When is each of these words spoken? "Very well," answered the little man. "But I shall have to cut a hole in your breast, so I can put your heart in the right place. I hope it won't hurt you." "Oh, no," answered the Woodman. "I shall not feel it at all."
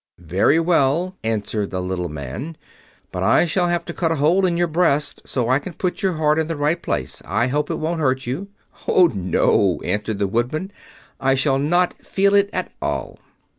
"Very 0.17 0.59
well," 0.59 1.15
answered 1.23 1.69
the 1.69 1.79
little 1.79 2.09
man. 2.09 2.57
"But 3.11 3.21
I 3.21 3.45
shall 3.45 3.67
have 3.67 3.85
to 3.85 3.93
cut 3.93 4.11
a 4.11 4.15
hole 4.15 4.47
in 4.47 4.57
your 4.57 4.65
breast, 4.65 5.21
so 5.25 5.47
I 5.47 5.59
can 5.59 5.73
put 5.73 6.01
your 6.01 6.13
heart 6.13 6.39
in 6.39 6.47
the 6.47 6.55
right 6.55 6.81
place. 6.81 7.21
I 7.23 7.45
hope 7.49 7.69
it 7.69 7.77
won't 7.77 7.99
hurt 8.01 8.25
you." 8.25 8.47
"Oh, 8.87 9.11
no," 9.13 9.79
answered 9.83 10.17
the 10.17 10.25
Woodman. 10.27 10.71
"I 11.19 11.35
shall 11.35 11.59
not 11.59 12.03
feel 12.03 12.33
it 12.33 12.49
at 12.51 12.71
all." 12.81 13.19